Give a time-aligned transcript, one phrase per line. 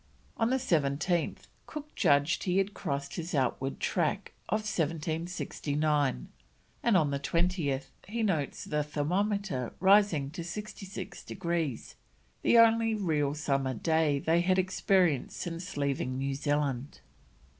[0.35, 6.27] On the 17th Cook judged he had crossed his outward track of 1769,
[6.81, 11.97] and on the 20th he notes the thermometer rising to 66 degrees,
[12.41, 17.01] the only real summer day they had experienced since leaving New Zealand.